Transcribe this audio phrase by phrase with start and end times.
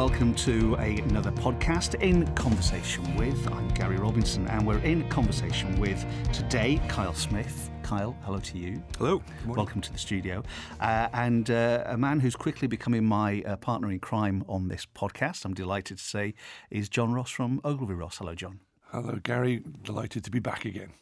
[0.00, 3.36] welcome to a, another podcast in conversation with.
[3.52, 7.70] I'm Gary Robinson, and we're in conversation with today Kyle Smith.
[7.82, 8.82] Kyle, hello to you.
[8.96, 9.22] Hello.
[9.46, 10.42] Welcome to the studio.
[10.80, 14.86] Uh, and uh, a man who's quickly becoming my uh, partner in crime on this
[14.86, 16.32] podcast, I'm delighted to say,
[16.70, 18.16] is John Ross from Ogilvy Ross.
[18.16, 18.60] Hello, John.
[18.92, 19.62] Hello, Gary.
[19.82, 20.94] Delighted to be back again.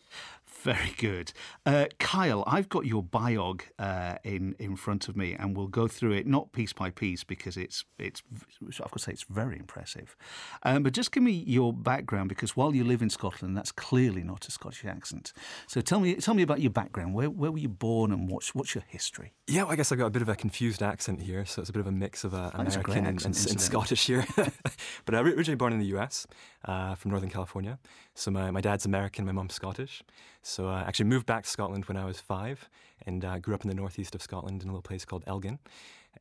[0.62, 1.32] Very good.
[1.64, 5.86] Uh, Kyle, I've got your biog uh, in in front of me, and we'll go
[5.86, 8.22] through it not piece by piece because it's it's
[8.66, 10.16] I've got to say it's very impressive.
[10.64, 14.24] Um, but just give me your background because while you live in Scotland, that's clearly
[14.24, 15.32] not a Scottish accent.
[15.68, 17.14] So tell me tell me about your background.
[17.14, 19.34] Where where were you born, and what's what's your history?
[19.46, 21.70] Yeah, well, I guess I've got a bit of a confused accent here, so it's
[21.70, 24.26] a bit of a mix of uh, American and, and, and, Scottish here.
[25.04, 26.26] but I was originally born in the US,
[26.64, 27.78] uh, from Northern California.
[28.14, 30.02] So my, my dad's American, my mum's Scottish.
[30.42, 32.68] So I actually moved back to Scotland when I was five
[33.06, 35.58] and uh, grew up in the northeast of Scotland in a little place called Elgin.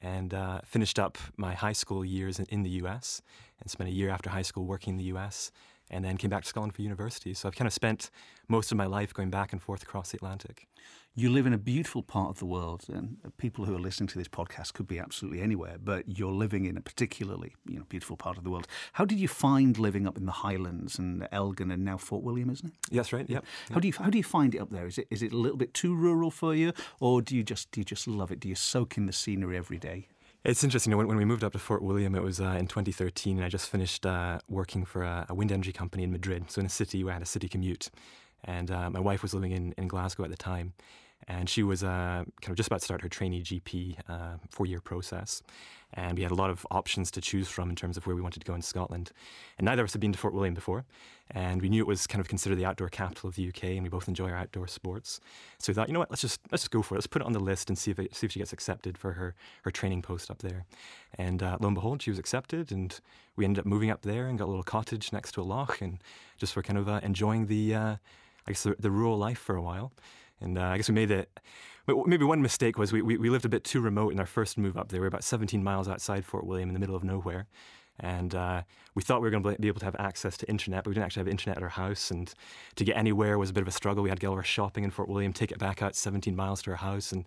[0.01, 3.21] And uh, finished up my high school years in, in the US
[3.61, 5.51] and spent a year after high school working in the US
[5.89, 7.33] and then came back to Scotland for university.
[7.33, 8.09] So I've kind of spent
[8.47, 10.67] most of my life going back and forth across the Atlantic.
[11.15, 14.19] You live in a beautiful part of the world, and people who are listening to
[14.19, 18.15] this podcast could be absolutely anywhere, but you're living in a particularly you know, beautiful
[18.15, 18.67] part of the world.
[18.93, 22.51] How did you find living up in the Highlands and Elgin and now Fort William,
[22.51, 22.73] isn't it?
[22.91, 23.27] Yes, right.
[23.27, 23.45] Yep.
[23.71, 24.85] How do you how do you find it up there?
[24.85, 27.71] Is it is it a little bit too rural for you, or do you just
[27.71, 28.39] do you just love it?
[28.39, 30.07] Do you soak in the scenery every day?
[30.43, 30.91] It's interesting.
[30.91, 33.37] You know, when, when, we moved up to Fort William, it was uh, in 2013,
[33.37, 36.49] and I just finished uh, working for a, a, wind energy company in Madrid.
[36.49, 37.89] So in a city where I had a city commute,
[38.43, 40.73] and uh, my wife was living in, in Glasgow at the time,
[41.27, 44.79] and she was uh, kind of just about to start her trainee GP uh, four-year
[44.79, 45.43] process,
[45.93, 48.21] and we had a lot of options to choose from in terms of where we
[48.21, 49.11] wanted to go in Scotland.
[49.57, 50.85] And neither of us had been to Fort William before,
[51.31, 53.83] and we knew it was kind of considered the outdoor capital of the UK, and
[53.83, 55.19] we both enjoy our outdoor sports.
[55.57, 56.99] So we thought, you know what, let's just let's just go for it.
[56.99, 58.97] Let's put it on the list and see if it, see if she gets accepted
[58.97, 60.65] for her her training post up there.
[61.17, 62.97] And uh, lo and behold, she was accepted, and
[63.35, 65.81] we ended up moving up there and got a little cottage next to a loch,
[65.81, 65.99] and
[66.37, 67.95] just were kind of uh, enjoying the uh,
[68.47, 69.91] I guess the, the rural life for a while.
[70.41, 71.29] And uh, I guess we made it.
[71.87, 74.57] Maybe one mistake was we, we, we lived a bit too remote in our first
[74.57, 74.99] move up there.
[74.99, 77.47] We were about 17 miles outside Fort William in the middle of nowhere.
[77.99, 78.61] And uh,
[78.93, 80.93] we thought we were going to be able to have access to internet, but we
[80.93, 82.11] didn't actually have internet at our house.
[82.11, 82.31] And
[82.75, 84.03] to get anywhere was a bit of a struggle.
[84.03, 86.35] We had to get all our shopping in Fort William, take it back out 17
[86.35, 87.25] miles to our house, and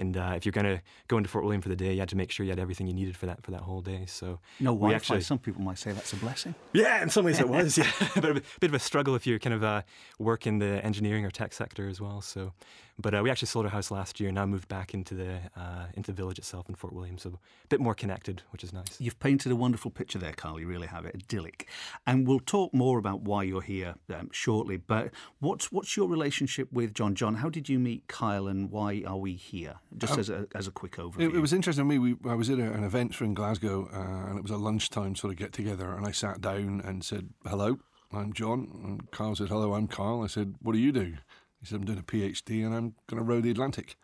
[0.00, 2.08] and uh, if you're going to go into Fort William for the day, you had
[2.08, 4.04] to make sure you had everything you needed for that for that whole day.
[4.06, 4.96] So no Wi-Fi.
[4.96, 6.54] Actually, some people might say that's a blessing.
[6.72, 7.78] Yeah, in some ways it was.
[7.78, 9.82] Yeah, but a bit of a struggle if you kind of uh,
[10.18, 12.20] work in the engineering or tech sector as well.
[12.22, 12.52] So,
[12.98, 14.28] but uh, we actually sold our house last year.
[14.28, 17.30] And now moved back into the uh, into the village itself in Fort William, so
[17.30, 19.00] a bit more connected, which is nice.
[19.00, 20.58] You've painted a wonderful picture there, Carl.
[20.60, 21.68] You really have it idyllic.
[22.06, 24.76] And we'll talk more about why you're here um, shortly.
[24.76, 27.14] But what's what's your relationship with John?
[27.14, 29.76] John, how did you meet Kyle, and why are we here?
[29.96, 31.20] Just um, as a as a quick overview.
[31.30, 31.98] It, it was interesting to me.
[31.98, 34.56] We, I was at a, an event for in Glasgow, uh, and it was a
[34.56, 37.78] lunchtime sort of get together, and I sat down and said, "Hello,
[38.12, 41.14] I'm John." And Kyle said, "Hello, I'm Carl." I said, "What do you do?"
[41.60, 43.96] He said, "I'm doing a PhD, and I'm going to row the Atlantic."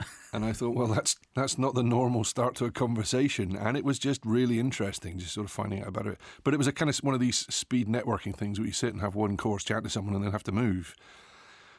[0.32, 3.84] and I thought, well, that's that's not the normal start to a conversation, and it
[3.84, 6.18] was just really interesting, just sort of finding out about it.
[6.44, 8.92] But it was a kind of one of these speed networking things where you sit
[8.92, 10.94] and have one course, chat to someone, and then have to move.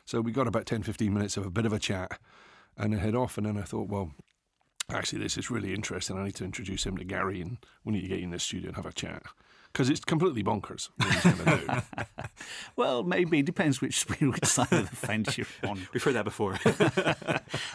[0.06, 2.20] So we got about 10, 15 minutes of a bit of a chat,
[2.80, 3.38] and then head off.
[3.38, 4.12] And then I thought, well,
[4.92, 6.18] actually, this is really interesting.
[6.18, 8.70] I need to introduce him to Gary, and we need to get in the studio
[8.70, 9.24] and have a chat.
[9.72, 10.90] Because it's completely bonkers.
[12.76, 15.88] well, maybe it depends which, which side of the fence you're on.
[15.94, 16.58] We've heard that before.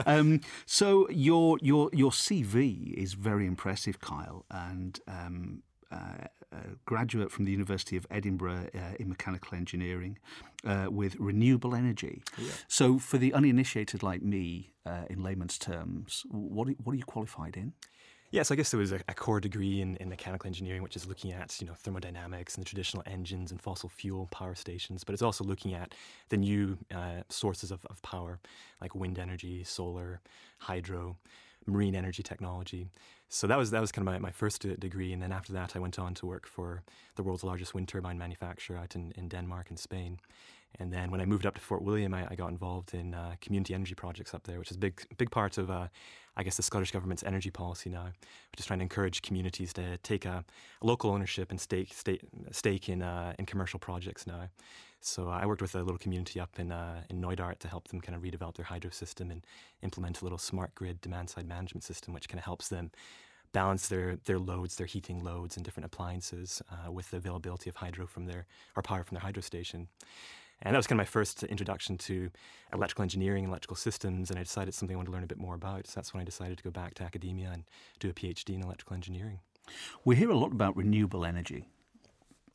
[0.04, 7.30] um, so your your your CV is very impressive, Kyle, and um, uh, a graduate
[7.30, 10.18] from the University of Edinburgh uh, in mechanical engineering
[10.64, 12.22] uh, with renewable energy.
[12.38, 12.52] Yeah.
[12.68, 17.04] So, for the uninitiated like me, uh, in layman's terms, what are, what are you
[17.04, 17.72] qualified in?
[18.30, 21.06] Yes, I guess there was a, a, core degree in, in, mechanical engineering, which is
[21.06, 25.12] looking at you know thermodynamics and the traditional engines and fossil fuel power stations, but
[25.12, 25.94] it's also looking at
[26.30, 28.40] the new uh, sources of, of power,
[28.80, 30.20] like wind energy, solar,
[30.58, 31.16] hydro
[31.66, 32.86] marine energy technology.
[33.28, 35.74] So that was that was kind of my, my first degree, and then after that,
[35.74, 36.82] I went on to work for
[37.16, 40.18] the world's largest wind turbine manufacturer out in, in Denmark and Spain.
[40.80, 43.34] And then when I moved up to Fort William, I, I got involved in uh,
[43.40, 45.88] community energy projects up there, which is a big big part of uh,
[46.36, 48.06] I guess the Scottish government's energy policy now,
[48.50, 50.44] which is trying to encourage communities to take a,
[50.82, 54.48] a local ownership and stake stake, stake in uh, in commercial projects now.
[55.00, 58.00] So I worked with a little community up in uh, in Knoydart to help them
[58.00, 59.46] kind of redevelop their hydro system and
[59.82, 62.90] implement a little smart grid demand side management system, which kind of helps them
[63.52, 67.76] balance their their loads, their heating loads, and different appliances uh, with the availability of
[67.76, 69.88] hydro from their or power from their hydro station.
[70.64, 72.30] And that was kind of my first introduction to
[72.72, 74.30] electrical engineering and electrical systems.
[74.30, 75.86] And I decided it's something I wanted to learn a bit more about.
[75.86, 77.64] So that's when I decided to go back to academia and
[78.00, 79.40] do a PhD in electrical engineering.
[80.04, 81.68] We hear a lot about renewable energy.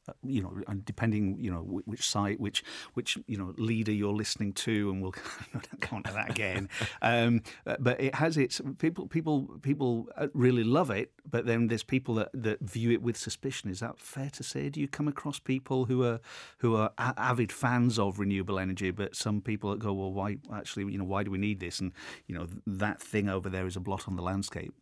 [0.10, 2.64] Uh, you know, and depending, you know, which site, which
[2.94, 5.12] which you know leader you're listening to, and we'll
[5.82, 6.70] come on to that again.
[7.02, 11.68] um, uh, but it has its people, people, people uh, really love it, but then
[11.68, 13.70] there's people that, that view it with suspicion.
[13.70, 14.70] Is that fair to say?
[14.70, 16.20] Do you come across people who are
[16.60, 20.38] who are a- avid fans of renewable energy, but some people that go, well, why
[20.54, 21.80] actually, you know, why do we need this?
[21.80, 21.92] And
[22.28, 24.74] you know, that thing over there is a blot on the landscape.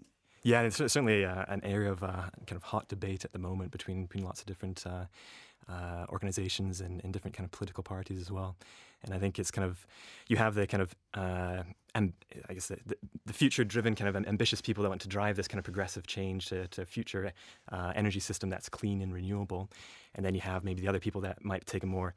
[0.47, 3.69] Yeah, it's certainly uh, an area of uh, kind of hot debate at the moment
[3.69, 5.03] between between lots of different uh,
[5.69, 8.55] uh, organizations and, and, different kind of political parties as well.
[9.03, 9.85] And I think it's kind of
[10.29, 11.63] you have the kind of uh,
[11.95, 12.13] and
[12.47, 12.77] I guess the,
[13.25, 16.45] the future-driven kind of ambitious people that want to drive this kind of progressive change
[16.47, 17.33] to, to a future
[17.69, 19.69] uh, energy system that's clean and renewable.
[20.15, 22.13] And then you have maybe the other people that might take a more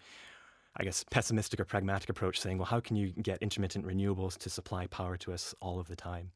[0.77, 4.49] I guess, pessimistic or pragmatic approach, saying, well, how can you get intermittent renewables to
[4.49, 6.31] supply power to us all of the time?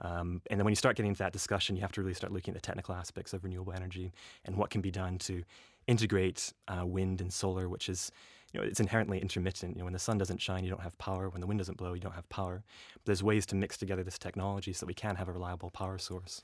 [0.00, 2.32] Um, and then when you start getting into that discussion, you have to really start
[2.32, 4.12] looking at the technical aspects of renewable energy
[4.44, 5.44] and what can be done to
[5.86, 8.10] integrate uh, wind and solar, which is
[8.52, 9.74] you know, it's inherently intermittent.
[9.74, 11.28] You know, when the sun doesn't shine, you don't have power.
[11.28, 12.62] When the wind doesn't blow, you don't have power.
[12.94, 15.70] But there's ways to mix together this technology so that we can have a reliable
[15.70, 16.42] power source.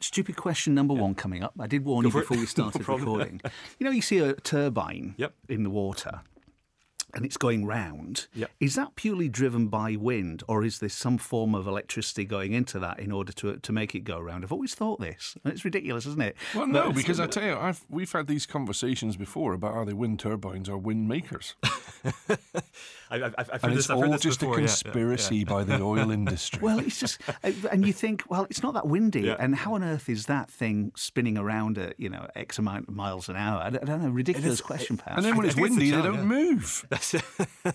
[0.00, 1.52] Stupid question number one coming up.
[1.60, 3.40] I did warn Go you before we started no recording.
[3.78, 5.34] you know, you see a turbine yep.
[5.48, 6.22] in the water
[7.14, 8.26] and it's going round.
[8.34, 8.50] Yep.
[8.60, 12.78] Is that purely driven by wind, or is there some form of electricity going into
[12.78, 14.44] that in order to to make it go round?
[14.44, 15.36] I've always thought this.
[15.44, 16.36] And it's ridiculous, isn't it?
[16.54, 19.84] Well, no, but because I tell you, I've, we've had these conversations before about are
[19.84, 21.54] they wind turbines or wind makers.
[23.12, 25.82] I, I've, I've and this, it's all just before, a conspiracy yeah, yeah, by the
[25.82, 26.60] oil industry.
[26.62, 29.36] Well, it's just, uh, and you think, well, it's not that windy, Yeah.
[29.38, 32.94] and how on earth is that thing spinning around at you know X amount of
[32.94, 33.60] miles an hour?
[33.60, 34.10] I don't, I don't know.
[34.10, 35.18] Ridiculous question, perhaps.
[35.18, 36.86] and then when I it's think it's the windy, they don't move.
[36.90, 37.12] That's
[37.64, 37.74] well,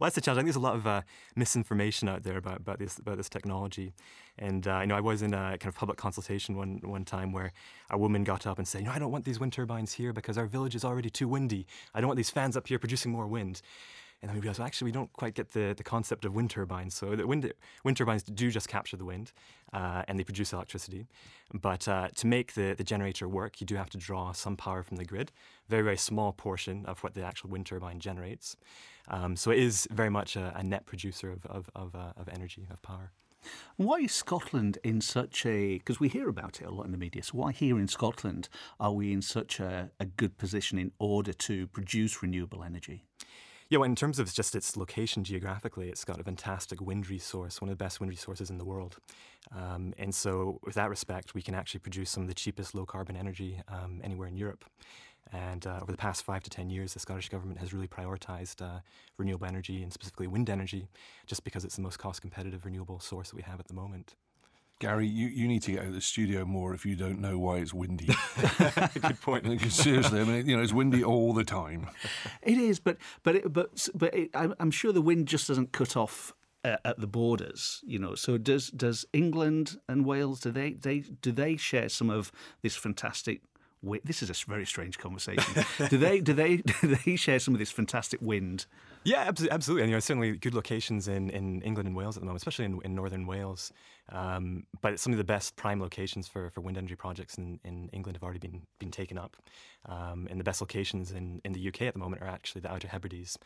[0.00, 0.38] that's the challenge.
[0.38, 1.02] I think there's a lot of uh,
[1.34, 3.92] misinformation out there about, about this about this technology,
[4.38, 7.32] and uh, you know I was in a kind of public consultation one one time
[7.32, 7.52] where
[7.90, 10.12] a woman got up and said, "You know, I don't want these wind turbines here
[10.12, 11.66] because our village is already too windy.
[11.94, 13.62] I don't want these fans up here producing more wind."
[14.26, 16.50] And then we realized, well, actually, we don't quite get the, the concept of wind
[16.50, 16.96] turbines.
[16.96, 17.52] So the wind,
[17.84, 19.30] wind turbines do just capture the wind
[19.72, 21.06] uh, and they produce electricity.
[21.54, 24.82] But uh, to make the, the generator work, you do have to draw some power
[24.82, 25.30] from the grid,
[25.68, 28.56] very, very small portion of what the actual wind turbine generates.
[29.06, 32.28] Um, so it is very much a, a net producer of, of, of, uh, of
[32.28, 33.12] energy, of power.
[33.76, 36.98] Why is Scotland in such a because we hear about it a lot in the
[36.98, 37.22] media?
[37.22, 38.48] So why here in Scotland
[38.80, 43.04] are we in such a, a good position in order to produce renewable energy?
[43.68, 47.60] Yeah, well, in terms of just its location geographically, it's got a fantastic wind resource,
[47.60, 48.98] one of the best wind resources in the world.
[49.52, 52.86] Um, and so, with that respect, we can actually produce some of the cheapest low
[52.86, 54.64] carbon energy um, anywhere in Europe.
[55.32, 58.62] And uh, over the past five to ten years, the Scottish government has really prioritised
[58.62, 58.82] uh,
[59.18, 60.86] renewable energy and specifically wind energy,
[61.26, 64.14] just because it's the most cost competitive renewable source that we have at the moment.
[64.78, 67.38] Gary, you, you need to get out of the studio more if you don't know
[67.38, 68.06] why it's windy.
[69.00, 69.60] Good point.
[69.72, 71.88] Seriously, I mean, you know, it's windy all the time.
[72.42, 75.72] It is, but but it, but but it, I'm I'm sure the wind just doesn't
[75.72, 77.80] cut off uh, at the borders.
[77.86, 82.10] You know, so does does England and Wales do they they do they share some
[82.10, 82.30] of
[82.60, 83.40] this fantastic?
[83.82, 85.64] wi- This is a very strange conversation.
[85.88, 88.66] do they do they do they share some of this fantastic wind?
[89.06, 89.82] Yeah, absolutely.
[89.82, 92.64] And you know, certainly good locations in, in England and Wales at the moment, especially
[92.64, 93.72] in, in northern Wales.
[94.10, 97.88] Um, but some of the best prime locations for, for wind energy projects in, in
[97.92, 99.36] England have already been been taken up.
[99.88, 102.72] Um, and the best locations in, in the UK at the moment are actually the
[102.72, 103.38] Outer Hebrides.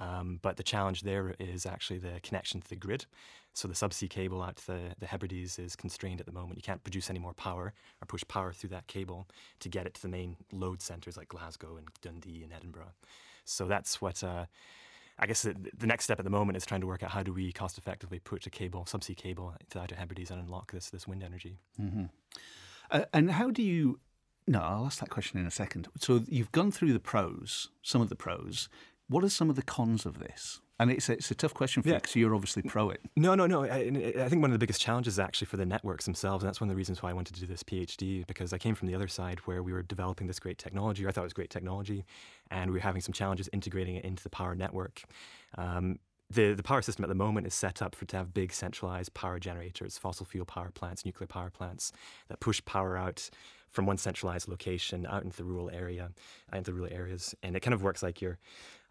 [0.00, 3.04] Um, but the challenge there is actually the connection to the grid.
[3.52, 6.56] So the subsea cable out to the, the Hebrides is constrained at the moment.
[6.56, 9.28] You can't produce any more power or push power through that cable
[9.60, 12.94] to get it to the main load centres like Glasgow and Dundee and Edinburgh.
[13.44, 14.46] So that's what uh,
[15.22, 17.22] I guess the, the next step at the moment is trying to work out how
[17.22, 20.72] do we cost effectively put a cable, subsea cable, to the Outer Hebrides and unlock
[20.72, 21.58] this this wind energy.
[22.90, 24.00] Uh, and how do you?
[24.48, 25.86] No, I'll ask that question in a second.
[26.00, 28.68] So you've gone through the pros, some of the pros.
[29.08, 30.60] What are some of the cons of this?
[30.82, 33.00] And it's a, it's a tough question for you because you're obviously pro it.
[33.16, 33.64] No, no, no.
[33.64, 36.42] I, I think one of the biggest challenges is actually for the networks themselves.
[36.42, 38.58] And that's one of the reasons why I wanted to do this PhD because I
[38.58, 41.04] came from the other side where we were developing this great technology.
[41.04, 42.04] Or I thought it was great technology.
[42.50, 45.02] And we were having some challenges integrating it into the power network.
[45.56, 45.98] Um,
[46.30, 49.14] the, the power system at the moment is set up for to have big centralized
[49.14, 51.92] power generators, fossil fuel power plants, nuclear power plants
[52.28, 53.28] that push power out
[53.70, 56.10] from one centralized location out into the rural area,
[56.52, 57.34] out into the rural areas.
[57.42, 58.38] And it kind of works like you're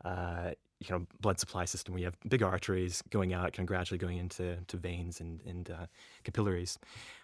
[0.06, 1.98] uh, you know blood supply system.
[1.98, 5.70] You have big arteries going out, kind of gradually going into to veins and, and
[5.70, 5.86] uh,
[6.24, 6.78] capillaries.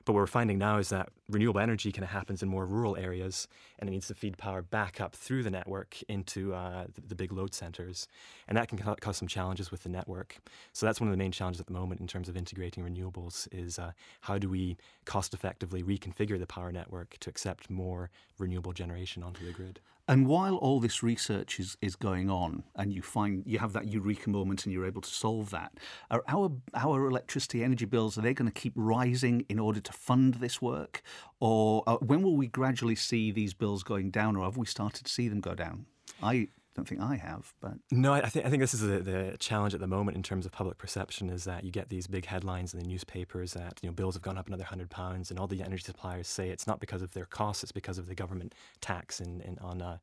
[0.07, 2.95] But what we're finding now is that renewable energy kind of happens in more rural
[2.95, 7.01] areas, and it needs to feed power back up through the network into uh, the,
[7.01, 8.07] the, big load centers,
[8.47, 10.37] and that can cause some challenges with the network.
[10.71, 13.49] So that's one of the main challenges at the moment in terms of integrating renewables
[13.51, 18.71] is uh, how do we cost effectively reconfigure the power network to accept more renewable
[18.71, 19.81] generation onto the grid.
[20.09, 23.89] And while all this research is, is going on, and you find you have that
[23.89, 25.73] eureka moment, and you're able to solve that,
[26.09, 29.93] are our our electricity energy bills are they going to keep rising in order to
[29.93, 31.01] fund this work,
[31.39, 35.05] or uh, when will we gradually see these bills going down, or have we started
[35.05, 35.85] to see them go down?
[36.21, 39.35] I don't think I have, but no, I think I think this is the, the
[39.39, 42.25] challenge at the moment in terms of public perception is that you get these big
[42.25, 45.39] headlines in the newspapers that you know bills have gone up another hundred pounds, and
[45.39, 48.15] all the energy suppliers say it's not because of their costs, it's because of the
[48.15, 49.97] government tax and, and on uh,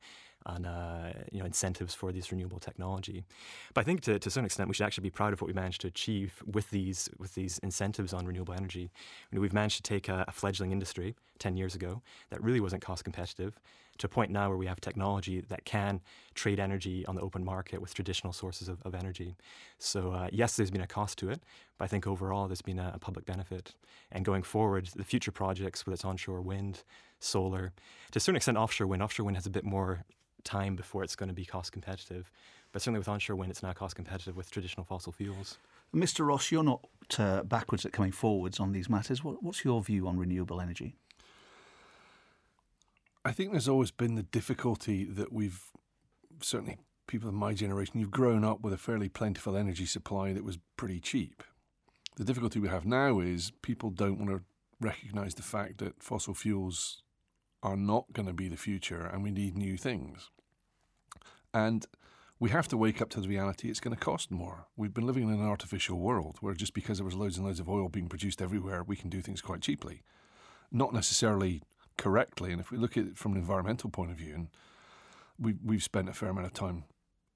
[0.47, 3.25] on uh, you know incentives for this renewable technology.
[3.73, 5.49] But I think to, to a certain extent we should actually be proud of what
[5.49, 8.91] we managed to achieve with these with these incentives on renewable energy.
[9.33, 13.05] We've managed to take a, a fledgling industry ten years ago that really wasn't cost
[13.05, 13.59] competitive
[13.99, 16.01] to a point now where we have technology that can
[16.35, 19.37] trade energy on the open market with traditional sources of, of energy.
[19.79, 21.43] So uh, yes, there's been a cost to it,
[21.79, 23.75] but I think overall there's been a, a public benefit.
[24.11, 26.83] And going forward, the future projects, whether it's onshore wind,
[27.21, 27.73] solar,
[28.11, 30.05] to a certain extent offshore wind, offshore wind has a bit more
[30.45, 32.31] time before it's going to be cost competitive.
[32.73, 35.59] But certainly with onshore wind, it's now cost competitive with traditional fossil fuels.
[35.95, 36.27] Mr.
[36.27, 36.85] Ross, you're not
[37.19, 39.23] uh, backwards at coming forwards on these matters.
[39.23, 40.97] What, what's your view on renewable energy?
[43.25, 45.63] I think there's always been the difficulty that we've
[46.43, 50.45] certainly people of my generation, you've grown up with a fairly plentiful energy supply that
[50.45, 51.43] was pretty cheap.
[52.17, 54.43] The difficulty we have now is people don't want to
[54.81, 57.03] recognize the fact that fossil fuels
[57.65, 60.31] are not going to be the future and we need new things.
[61.53, 61.87] And
[62.39, 64.67] we have to wake up to the reality it's going to cost more.
[64.77, 67.61] We've been living in an artificial world where just because there was loads and loads
[67.61, 70.03] of oil being produced everywhere, we can do things quite cheaply.
[70.71, 71.63] Not necessarily
[71.97, 72.53] correctly.
[72.53, 74.49] And if we look at it from an environmental point of view, and
[75.39, 76.85] we, we've spent a fair amount of time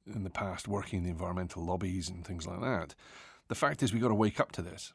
[0.07, 2.95] in the past working in the environmental lobbies and things like that,
[3.49, 4.93] the fact is we've got to wake up to this.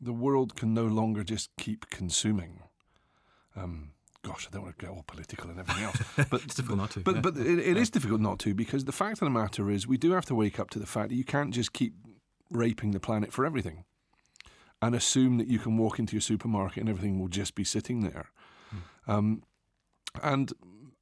[0.00, 2.60] The world can no longer just keep consuming.
[3.56, 5.96] Um, gosh, I don't want to get all political and everything else.
[6.30, 7.00] But it's difficult not to.
[7.00, 7.20] But yeah.
[7.20, 9.98] but it, it is difficult not to because the fact of the matter is we
[9.98, 11.94] do have to wake up to the fact that you can't just keep
[12.50, 13.84] raping the planet for everything,
[14.80, 18.00] and assume that you can walk into your supermarket and everything will just be sitting
[18.00, 18.30] there.
[18.70, 19.10] Hmm.
[19.10, 19.42] Um,
[20.22, 20.52] and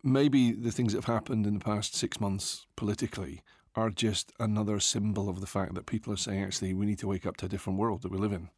[0.02, 3.42] maybe the things that have happened in the past six months politically
[3.74, 7.08] are just another symbol of the fact that people are saying actually we need to
[7.08, 8.50] wake up to a different world that we live in.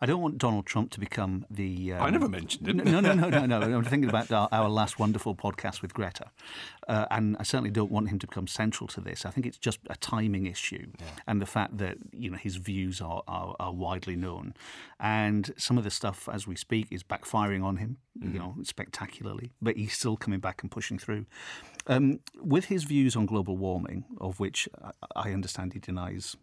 [0.00, 1.94] I don't want Donald Trump to become the.
[1.94, 2.78] Um, I never mentioned him.
[2.78, 3.60] No, no, no, no, no.
[3.76, 6.30] I'm thinking about our, our last wonderful podcast with Greta,
[6.88, 9.24] uh, and I certainly don't want him to become central to this.
[9.24, 11.06] I think it's just a timing issue, yeah.
[11.26, 14.54] and the fact that you know his views are, are, are widely known,
[14.98, 18.32] and some of the stuff as we speak is backfiring on him, mm.
[18.32, 19.52] you know, spectacularly.
[19.60, 21.26] But he's still coming back and pushing through.
[21.86, 24.68] Um, with his views on global warming, of which
[25.16, 26.36] I understand he denies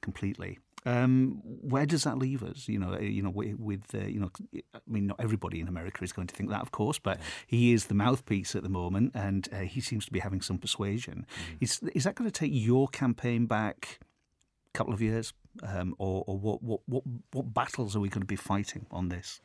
[0.00, 0.58] completely.
[0.86, 2.68] Um, where does that leave us?
[2.68, 6.12] You know, you know, with uh, you know, I mean, not everybody in America is
[6.12, 9.48] going to think that, of course, but he is the mouthpiece at the moment, and
[9.52, 11.26] uh, he seems to be having some persuasion.
[11.26, 11.64] Mm-hmm.
[11.64, 14.00] Is is that going to take your campaign back
[14.74, 15.32] a couple of years,
[15.62, 19.08] um, or, or what, what what what battles are we going to be fighting on
[19.08, 19.40] this?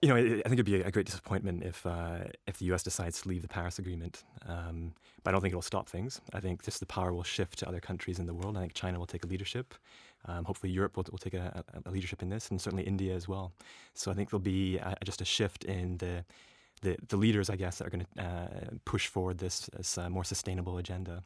[0.00, 2.82] You know, I think it'd be a great disappointment if uh, if the U.S.
[2.82, 4.22] decides to leave the Paris Agreement.
[4.46, 4.94] Um,
[5.24, 6.20] but I don't think it'll stop things.
[6.32, 8.56] I think just the power will shift to other countries in the world.
[8.56, 9.74] I think China will take a leadership.
[10.28, 13.26] Um, hopefully, Europe will, will take a, a, leadership in this, and certainly India as
[13.26, 13.52] well.
[13.94, 16.24] So I think there'll be a, just a shift in the
[16.82, 18.46] the, the leaders, I guess, that are going to uh,
[18.84, 21.24] push forward this, this uh, more sustainable agenda.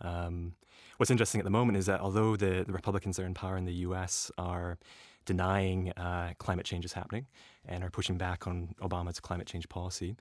[0.00, 0.54] Um,
[0.96, 3.56] what's interesting at the moment is that although the, the Republicans that are in power
[3.56, 4.30] in the U.S.
[4.38, 4.78] are
[5.24, 7.26] denying uh, climate change is happening
[7.66, 10.16] and are pushing back on Obama's climate change policy,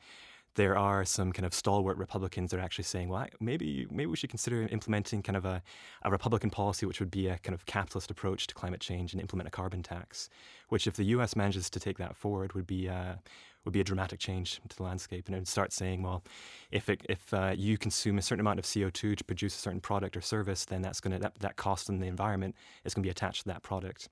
[0.57, 4.17] there are some kind of stalwart Republicans that are actually saying, well, maybe maybe we
[4.17, 5.61] should consider implementing kind of a,
[6.01, 9.21] a Republican policy which would be a kind of capitalist approach to climate change and
[9.21, 10.29] implement a carbon tax,
[10.69, 11.35] which if the U.S.
[11.35, 13.15] manages to take that forward would be uh,
[13.63, 16.23] would be a dramatic change to the landscape, and it would start saying, well,
[16.71, 19.81] if it, if uh, you consume a certain amount of CO2 to produce a certain
[19.81, 23.03] product or service, then that's going to that, that cost in the environment is going
[23.03, 24.09] to be attached to that product.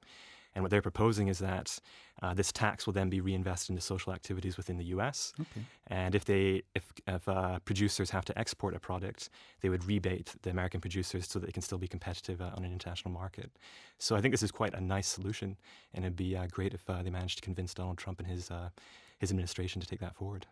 [0.56, 1.78] And what they're proposing is that
[2.24, 5.34] uh, this tax will then be reinvested into social activities within the U.S.
[5.40, 5.66] Okay.
[5.88, 10.34] And if they, if, if uh, producers have to export a product, they would rebate
[10.44, 13.52] the American producers so that they can still be competitive uh, on an international market.
[14.00, 15.58] So I think this is quite a nice solution,
[15.94, 18.50] and it'd be uh, great if uh, they managed to convince Donald Trump and his
[18.50, 18.70] uh,
[19.20, 20.46] his administration to take that forward.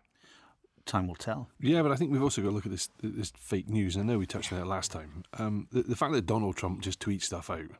[0.85, 1.49] time will tell.
[1.59, 3.95] Yeah, but I think we've also got to look at this this fake news.
[3.95, 5.23] I know we touched on it last time.
[5.37, 7.71] Um, the, the fact that Donald Trump just tweets stuff out,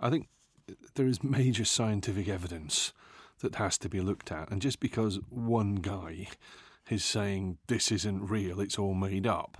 [0.00, 0.28] I think
[0.94, 2.92] there is major scientific evidence
[3.40, 4.50] that has to be looked at.
[4.50, 6.28] And just because one guy
[6.88, 9.58] is saying this isn't real, it's all made up.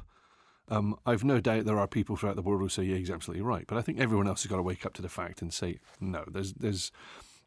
[0.69, 3.43] Um, I've no doubt there are people throughout the world who say, "Yeah, he's absolutely
[3.43, 5.55] right." But I think everyone else has got to wake up to the fact and
[5.55, 6.91] say, "No, there's, there's,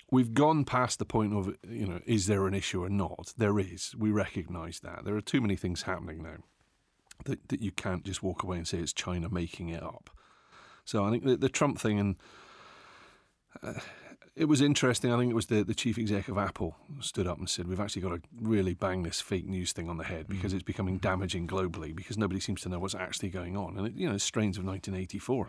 [0.10, 3.34] we've gone past the point of, you know, is there an issue or not?
[3.38, 3.94] There is.
[3.98, 6.38] We recognise that there are too many things happening now
[7.25, 10.10] that that you can't just walk away and say it's China making it up."
[10.86, 12.16] So I think the, the Trump thing and.
[13.62, 13.74] Uh,
[14.36, 15.12] it was interesting.
[15.12, 17.79] I think it was the, the chief exec of Apple stood up and said, We've
[17.79, 20.56] actually got to really bang this fake news thing on the head because mm.
[20.56, 23.77] it's becoming damaging globally because nobody seems to know what's actually going on.
[23.77, 25.48] And, it, you know, strains of 1984.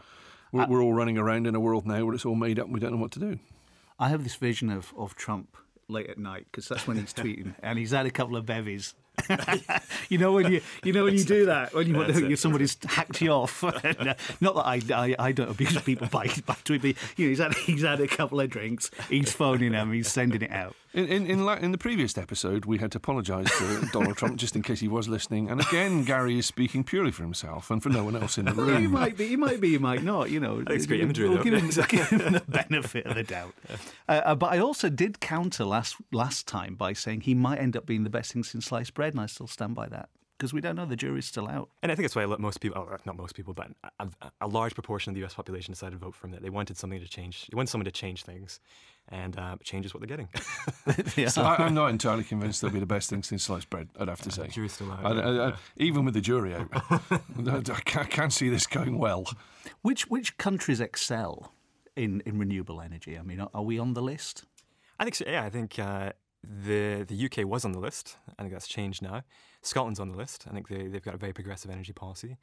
[0.52, 2.66] We're, uh, we're all running around in a world now where it's all made up
[2.66, 3.38] and we don't know what to do.
[3.99, 7.54] I have this vision of, of Trump late at night because that's when he's tweeting
[7.62, 8.95] and he's had a couple of bevies
[10.09, 12.76] you know when you you know when you do that when you want to, somebody's
[12.85, 13.62] hacked you off.
[13.64, 17.29] uh, not that I, I, I don't abuse people by by tweet, but you know
[17.29, 18.90] he's had he's had a couple of drinks.
[19.09, 19.93] He's phoning them.
[19.93, 20.75] He's sending it out.
[20.92, 24.37] In in in, la- in the previous episode, we had to apologise to Donald Trump
[24.38, 25.49] just in case he was listening.
[25.49, 28.52] And again, Gary is speaking purely for himself and for no one else in the
[28.54, 28.80] room.
[28.80, 30.30] he might be, he might be, he might not.
[30.30, 31.28] You know, it's great imagery.
[31.28, 33.54] We'll give, him, give him the benefit of the doubt.
[34.09, 37.76] Uh, uh, but I also did counter last last time by saying he might end
[37.76, 40.09] up being the best thing since sliced bread, and I still stand by that
[40.40, 41.68] because we don't know the jury's still out.
[41.82, 43.68] And I think that's why most people, oh, not most people, but
[43.99, 44.09] a,
[44.40, 45.35] a, large proportion of the U.S.
[45.35, 46.32] population decided to vote for him.
[46.32, 47.47] That they wanted something to change.
[47.49, 48.59] They wanted someone to change things,
[49.09, 50.30] and uh, change is what they're getting.
[51.16, 51.28] yeah.
[51.28, 53.88] so I, am not entirely convinced they'll be the best thing since sliced bread.
[53.99, 54.49] I'd have to say.
[54.49, 55.04] jury's still out.
[55.04, 55.56] I, I, yeah.
[55.76, 59.26] even with the jury out, I can't see this going well.
[59.82, 61.52] Which which countries excel
[61.97, 63.18] in in renewable energy?
[63.18, 64.47] I mean, are we on the list?
[64.99, 65.26] I think so.
[65.26, 65.78] Yeah, I think.
[65.78, 68.16] Uh, the the UK was on the list.
[68.38, 69.23] I think that's changed now.
[69.62, 70.47] Scotland's on the list.
[70.49, 72.38] I think they, they've got a very progressive energy policy.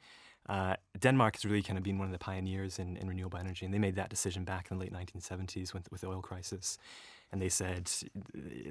[0.48, 3.66] Uh, Denmark has really kind of been one of the pioneers in, in renewable energy,
[3.66, 6.78] and they made that decision back in the late 1970s with, with the oil crisis.
[7.30, 7.90] And they said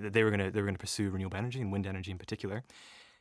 [0.01, 2.11] that they were going to they were going to pursue renewable energy and wind energy
[2.11, 2.63] in particular.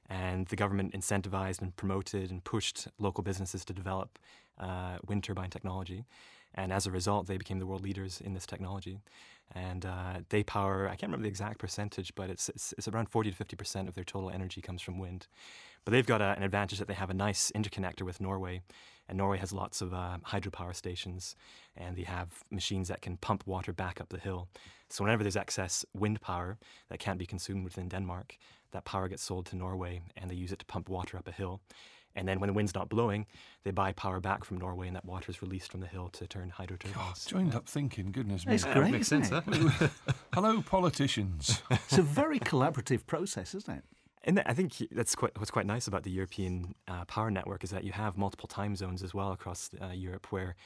[0.09, 4.19] And the government incentivized and promoted and pushed local businesses to develop
[4.59, 6.05] uh, wind turbine technology.
[6.55, 9.01] And as a result, they became the world leaders in this technology
[9.55, 10.87] and uh, they power.
[10.87, 13.89] I can't remember the exact percentage, but it's, it's, it's around forty to fifty percent
[13.89, 15.27] of their total energy comes from wind.
[15.85, 18.61] But they've got a, an advantage that they have a nice interconnector with Norway,
[19.09, 21.37] and Norway has lots of uh, hydropower stations,
[21.77, 24.49] and they have machines that can pump water back up the hill.
[24.89, 28.37] So whenever there's excess wind power that can't be consumed within Denmark,
[28.73, 31.33] that power gets sold to Norway, and they use it to pump water up a
[31.33, 31.61] hill.
[32.17, 33.27] And then when the wind's not blowing,
[33.63, 36.27] they buy power back from Norway, and that water is released from the hill to
[36.27, 37.25] turn hydro turbines.
[37.29, 38.55] joined up thinking, goodness me.
[38.55, 38.91] It's great.
[38.91, 39.43] makes sense, huh?
[40.35, 41.63] Hello, politicians.
[41.71, 43.85] it's a very collaborative process, isn't it?
[44.25, 47.71] And I think that's quite, what's quite nice about the European uh, power network is
[47.71, 50.57] that you have multiple time zones as well across uh, Europe where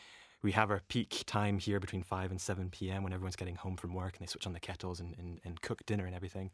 [0.42, 3.02] we have our peak time here between 5 and 7 p.m.
[3.02, 5.60] when everyone's getting home from work and they switch on the kettles and, and, and
[5.60, 6.50] cook dinner and everything.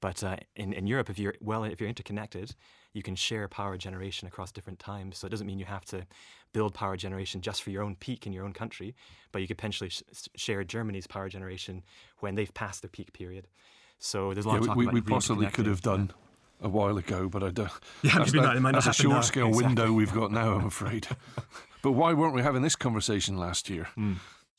[0.00, 2.54] But uh, in, in Europe, if you're well, if you're interconnected,
[2.92, 5.18] you can share power generation across different times.
[5.18, 6.06] So it doesn't mean you have to
[6.52, 8.94] build power generation just for your own peak in your own country,
[9.32, 10.02] but you could potentially sh-
[10.34, 11.82] share Germany's power generation
[12.20, 13.46] when they've passed their peak period.
[13.98, 16.12] So there's a lot yeah, of talk we, about we possibly could have done.
[16.60, 17.70] A while ago, but I don't.
[18.02, 19.64] Yeah, that's, that, that's a short scale exactly.
[19.64, 21.06] window we've got now, I'm afraid.
[21.82, 23.86] but why weren't we having this conversation last year?
[23.96, 24.16] Mm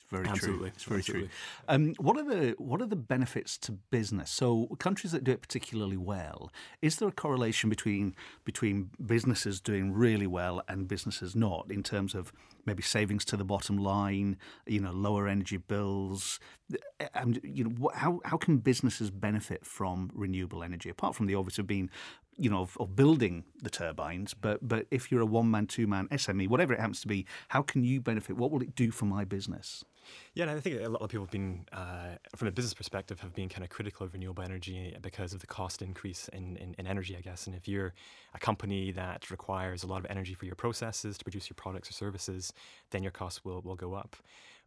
[0.10, 0.58] very Absolutely.
[0.58, 0.68] true.
[0.68, 1.28] It's very Absolutely.
[1.28, 1.36] true.
[1.68, 4.32] Um, what are the what are the benefits to business?
[4.32, 9.94] So countries that do it particularly well, is there a correlation between between businesses doing
[9.94, 12.34] really well and businesses not in terms of
[12.66, 16.40] maybe savings to the bottom line, you know, lower energy bills,
[17.14, 21.60] and you know, how how can businesses benefit from renewable energy apart from the obvious
[21.60, 21.90] of being
[22.40, 25.88] you know, of, of, building the turbines, but but if you're a one man, two
[25.88, 28.38] man SME, whatever it happens to be, how can you benefit?
[28.38, 29.84] What will it do for my business?
[30.34, 33.20] Yeah, and I think a lot of people have been, uh, from a business perspective,
[33.20, 36.76] have been kind of critical of renewable energy because of the cost increase in, in,
[36.78, 37.48] in, energy, I guess.
[37.48, 37.94] And if you're
[38.34, 41.90] a company that requires a lot of energy for your processes to produce your products
[41.90, 42.54] or services,
[42.92, 44.16] then your costs will, will go up.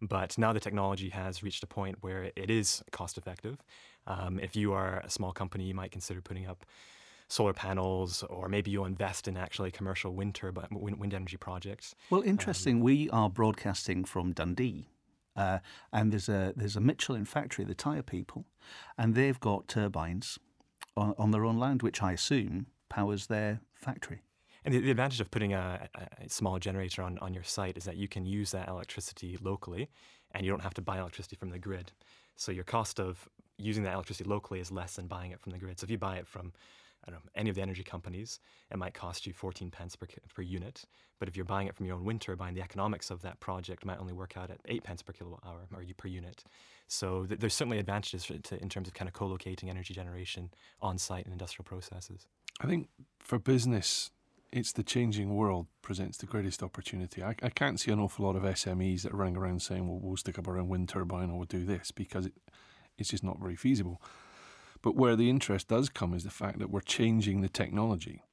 [0.01, 3.63] But now the technology has reached a point where it is cost effective.
[4.07, 6.67] Um, if you are a small company, you might consider putting up
[7.29, 11.95] solar panels, or maybe you'll invest in actually commercial wind turbine, wind, wind energy projects.
[12.11, 12.77] Well, interesting.
[12.77, 14.89] Um, we are broadcasting from Dundee.
[15.35, 15.59] Uh,
[15.93, 18.45] and there's a there's a Michelin factory, the tyre people,
[18.99, 20.39] and they've got turbines
[20.97, 24.23] on, on, their own land, which I assume powers their factory.
[24.65, 25.89] And the, the advantage of putting a,
[26.21, 29.89] a, small generator on, on your site is that you can use that electricity locally,
[30.33, 31.93] and you don't have to buy electricity from the grid.
[32.37, 35.59] So your cost of using that electricity locally is less than buying it from the
[35.59, 35.81] grid.
[35.81, 36.53] So if you buy it from
[37.07, 38.39] I don't know, any of the energy companies,
[38.71, 40.85] it might cost you 14 pence per, per unit.
[41.19, 43.85] But if you're buying it from your own wind turbine, the economics of that project
[43.85, 46.45] might only work out at 8 pence per kilowatt hour or per unit.
[46.89, 50.99] So th- there's certainly advantages to, in terms of kind of co-locating energy generation on
[50.99, 52.27] site in industrial processes.
[52.61, 52.89] I think
[53.19, 54.11] for business,
[54.53, 57.23] it's the changing world presents the greatest opportunity.
[57.23, 59.99] I, I, can't see an awful lot of SMEs that are running around saying, well,
[60.01, 62.35] we'll stick up our own wind turbine or we'll do this because it,
[62.99, 64.03] it's just not very feasible.
[64.83, 68.25] But where the interest does come is the fact that we're changing the technology.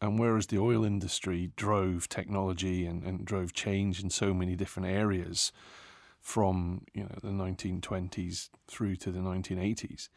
[0.00, 4.88] And whereas the oil industry drove technology and, and drove change in so many different
[4.88, 5.50] areas
[6.20, 10.08] from you know the 1920s through to the 1980s,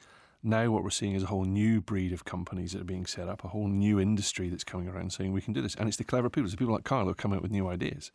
[0.43, 3.27] now what we're seeing is a whole new breed of companies that are being set
[3.27, 5.75] up, a whole new industry that's coming around saying we can do this.
[5.75, 7.67] And it's the clever people, it's the people like Kyle who come up with new
[7.67, 8.11] ideas.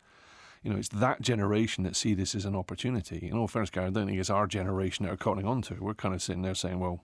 [0.63, 3.27] You know, it's that generation that see this as an opportunity.
[3.29, 5.81] In all fairness, Gary, I don't think it's our generation that are cottoning onto it.
[5.81, 7.03] We're kind of sitting there saying, well,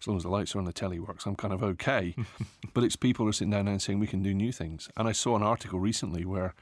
[0.00, 2.14] as long as the lights are on the telly works, I'm kind of okay.
[2.74, 4.88] but it's people who are sitting down now and saying we can do new things.
[4.96, 6.54] And I saw an article recently where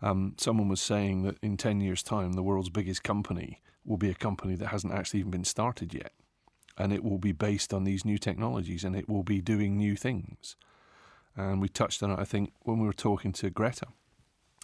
[0.00, 4.10] um, someone was saying that in 10 years' time, the world's biggest company will be
[4.10, 6.12] a company that hasn't actually even been started yet.
[6.78, 9.96] And it will be based on these new technologies and it will be doing new
[9.96, 10.56] things.
[11.36, 13.86] And we touched on it, I think, when we were talking to Greta,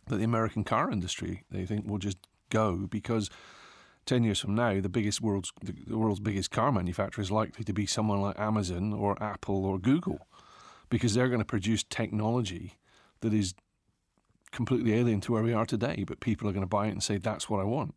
[0.09, 2.19] that the American car industry, they think, will just
[2.51, 3.31] go because
[4.07, 7.73] 10 years from now, the biggest world's the world's biggest car manufacturer is likely to
[7.73, 10.27] be someone like Amazon or Apple or Google
[10.89, 12.79] because they're going to produce technology
[13.21, 13.55] that is
[14.51, 17.03] completely alien to where we are today, but people are going to buy it and
[17.03, 17.95] say that's what I want.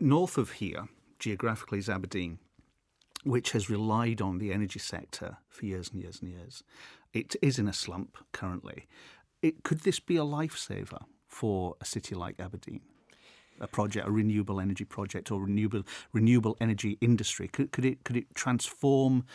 [0.00, 2.38] North of here, geographically, is Aberdeen,
[3.24, 6.62] which has relied on the energy sector for years and years and years.
[7.12, 8.86] It is in a slump currently.
[9.44, 12.80] It, could this be a lifesaver for a city like Aberdeen?
[13.60, 17.46] a project, a renewable energy project, or renewable renewable energy industry?
[17.46, 19.26] Could, could it could it transform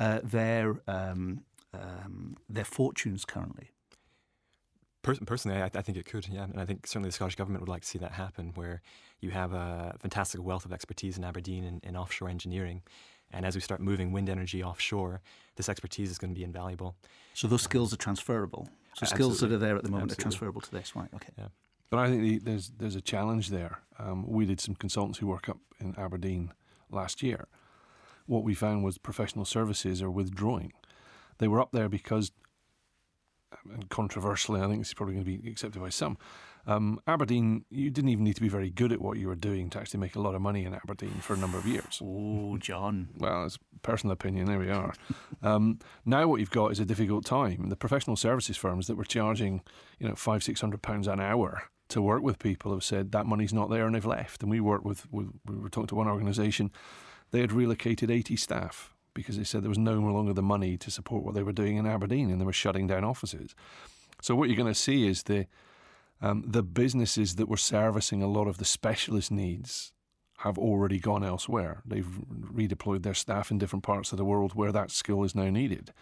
[0.00, 3.70] uh, their um, um, their fortunes currently?
[5.24, 6.42] personally, I, I, think it could, yeah.
[6.44, 8.82] And I think certainly the Scottish Government would like to see that happen, where
[9.20, 12.82] you have a fantastic wealth of expertise in Aberdeen in, in offshore engineering.
[13.30, 15.22] And as we start moving wind energy offshore,
[15.56, 16.94] this expertise is going to be invaluable.
[17.32, 18.68] So those skills are transferable.
[18.98, 20.22] So skills that are there at the moment Absolutely.
[20.22, 21.08] are transferable to this, right?
[21.14, 21.32] Okay.
[21.38, 21.48] Yeah.
[21.90, 23.80] But I think the, there's there's a challenge there.
[23.98, 26.52] Um, we did some consultancy work up in Aberdeen
[26.90, 27.48] last year.
[28.26, 30.72] What we found was professional services are withdrawing.
[31.38, 32.32] They were up there because,
[33.70, 36.18] and controversially, I think this is probably going to be accepted by some.
[36.66, 39.70] Um, Aberdeen, you didn't even need to be very good at what you were doing
[39.70, 42.00] to actually make a lot of money in Aberdeen for a number of years.
[42.04, 43.08] Oh, John.
[43.16, 44.46] Well, it's personal opinion.
[44.46, 44.92] There we are.
[45.42, 47.70] um, now what you've got is a difficult time.
[47.70, 49.62] The professional services firms that were charging,
[49.98, 53.24] you know, five, six hundred pounds an hour to work with people who've said that
[53.24, 54.42] money's not there and they've left.
[54.42, 56.70] And we worked with, with we were talking to one organisation,
[57.30, 60.90] they had relocated 80 staff because they said there was no longer the money to
[60.90, 63.54] support what they were doing in Aberdeen and they were shutting down offices.
[64.20, 65.46] So what you're going to see is the
[66.20, 69.92] um, the businesses that were servicing a lot of the specialist needs
[70.38, 71.82] have already gone elsewhere.
[71.84, 75.50] They've redeployed their staff in different parts of the world where that skill is now
[75.50, 75.92] needed.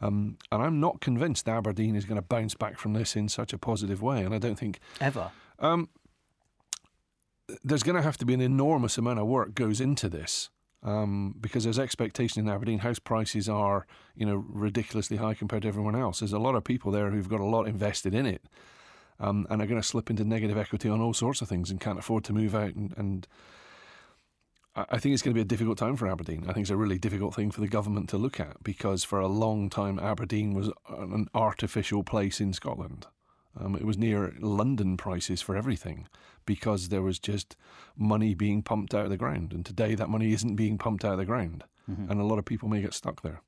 [0.00, 3.52] Um, and I'm not convinced Aberdeen is going to bounce back from this in such
[3.52, 4.22] a positive way.
[4.22, 5.30] And I don't think ever.
[5.58, 5.88] Um,
[7.64, 10.50] there's going to have to be an enormous amount of work goes into this.
[10.84, 12.78] Um, because there's expectation in Aberdeen.
[12.78, 16.20] House prices are, you know, ridiculously high compared to everyone else.
[16.20, 18.42] There's a lot of people there who've got a lot invested in it,
[19.18, 21.80] um, and are going to slip into negative equity on all sorts of things and
[21.80, 23.26] can't afford to move out and, and
[24.90, 26.44] I think it's going to be a difficult time for Aberdeen.
[26.46, 29.18] I think it's a really difficult thing for the government to look at because for
[29.18, 33.06] a long time Aberdeen was an artificial place in Scotland.
[33.58, 36.06] Um, it was near London prices for everything
[36.46, 37.56] because there was just
[37.96, 39.52] money being pumped out of the ground.
[39.52, 41.64] And today that money isn't being pumped out of the ground.
[41.90, 42.10] Mm-hmm.
[42.10, 43.42] And a lot of people may get stuck there.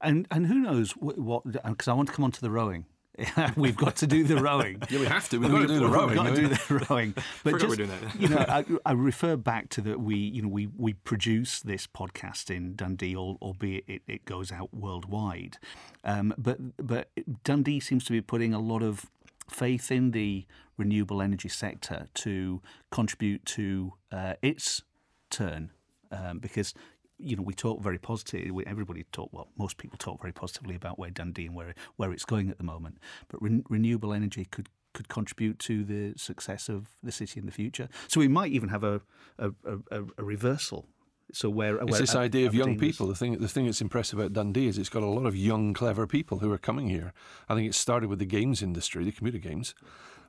[0.00, 1.44] And and who knows what?
[1.44, 2.84] Because I want to come on to the rowing
[3.56, 4.82] we've got to do the rowing.
[4.90, 5.38] yeah, we have to.
[5.38, 6.08] We've got to do the rowing.
[6.08, 7.14] We've got to do the rowing.
[7.44, 8.20] But just, we're doing that.
[8.20, 10.00] you know, I, I, refer back to that.
[10.00, 14.72] We, you know, we we produce this podcast in Dundee, albeit it, it goes out
[14.72, 15.58] worldwide.
[16.02, 17.10] Um, but but
[17.44, 19.06] Dundee seems to be putting a lot of
[19.48, 20.46] faith in the
[20.76, 24.82] renewable energy sector to contribute to uh, its
[25.30, 25.70] turn
[26.10, 26.74] um, because
[27.18, 28.64] you know, we talk very positively.
[28.66, 29.48] Everybody talk well.
[29.56, 32.64] Most people talk very positively about where Dundee and where where it's going at the
[32.64, 32.98] moment.
[33.28, 37.52] But re- renewable energy could could contribute to the success of the city in the
[37.52, 37.88] future.
[38.08, 39.00] So we might even have a
[39.38, 39.50] a,
[39.90, 40.86] a, a reversal.
[41.32, 43.06] So where, it's this idea of young people.
[43.06, 45.72] The thing the thing that's impressive about Dundee is it's got a lot of young,
[45.72, 47.12] clever people who are coming here.
[47.48, 49.74] I think it started with the games industry, the computer games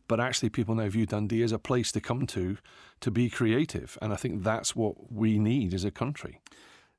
[0.08, 2.58] but actually people now view Dundee as a place to come to
[3.02, 6.42] to be creative and I think that's what we need as a country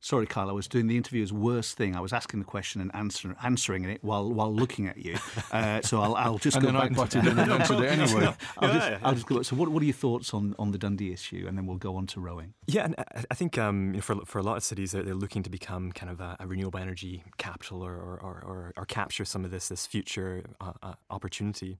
[0.06, 0.48] Sorry, Kyle.
[0.48, 1.96] I was doing the interviewer's worst thing.
[1.96, 5.16] I was asking the question and answer, answering it while while looking at you.
[5.52, 7.80] Uh, so I'll, I'll just and go then back I butted to in and answered
[7.80, 8.34] it anyway.
[8.58, 9.42] I'll just, I'll just go.
[9.42, 11.96] So, what, what are your thoughts on, on the Dundee issue, and then we'll go
[11.96, 12.52] on to rowing.
[12.66, 15.02] Yeah, and I, I think um, you know, for for a lot of cities, they're,
[15.02, 18.72] they're looking to become kind of a, a renewable energy capital or or, or, or,
[18.76, 21.78] or capture some of this this future uh, uh, opportunity.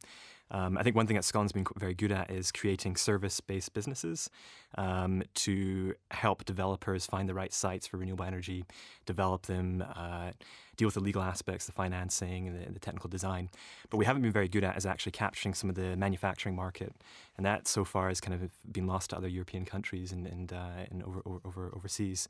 [0.50, 4.30] Um, I think one thing that Scotland's been very good at is creating service-based businesses
[4.76, 8.64] um, to help developers find the right sites for renewable energy,
[9.06, 10.30] develop them, uh,
[10.76, 13.48] deal with the legal aspects, the financing, and the, the, technical design.
[13.90, 16.92] But we haven't been very good at is actually capturing some of the manufacturing market,
[17.36, 20.52] and that so far has kind of been lost to other European countries and and,
[20.52, 22.28] uh, and over, over, overseas.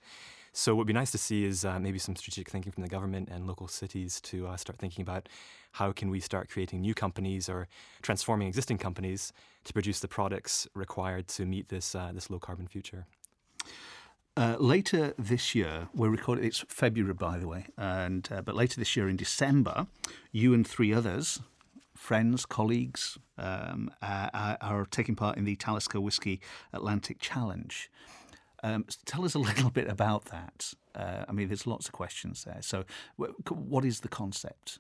[0.53, 2.89] So what would be nice to see is uh, maybe some strategic thinking from the
[2.89, 5.29] government and local cities to uh, start thinking about
[5.77, 7.69] how can we start creating new companies or
[8.01, 9.33] transforming existing companies
[9.65, 13.05] to produce the products required to meet this uh, this low carbon future.
[14.39, 16.45] Uh, later this year, we're recording.
[16.45, 19.87] It's February, by the way, and uh, but later this year in December,
[20.33, 21.41] you and three others,
[21.95, 26.41] friends, colleagues, um, uh, are taking part in the Talisker Whisky
[26.73, 27.91] Atlantic Challenge.
[28.63, 30.73] Um, tell us a little bit about that.
[30.95, 32.63] Uh, I mean, there's lots of questions there.
[32.63, 32.85] So,
[33.17, 34.79] what is the concept?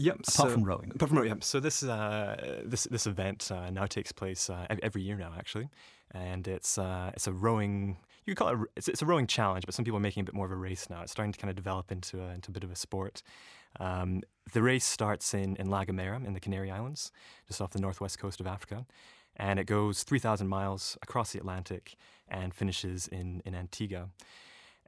[0.00, 0.14] Yep.
[0.14, 0.92] Apart so, from rowing.
[0.94, 1.44] Apart from rowing, yep.
[1.44, 5.68] So this uh, this this event uh, now takes place uh, every year now, actually,
[6.12, 7.98] and it's uh, it's a rowing.
[8.24, 10.22] You could call it a, it's, it's a rowing challenge, but some people are making
[10.22, 11.02] a bit more of a race now.
[11.02, 13.22] It's starting to kind of develop into a, into a bit of a sport.
[13.78, 17.12] Um, the race starts in in La Gomera in the Canary Islands,
[17.46, 18.86] just off the northwest coast of Africa,
[19.36, 21.96] and it goes 3,000 miles across the Atlantic
[22.28, 24.08] and finishes in, in Antigua.